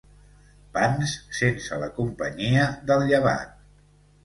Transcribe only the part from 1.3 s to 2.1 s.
sense la